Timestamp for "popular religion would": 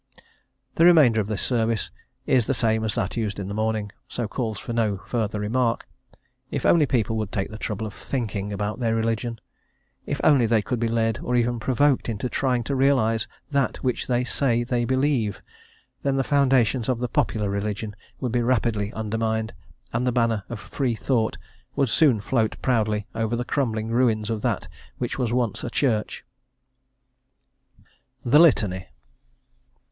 17.07-18.35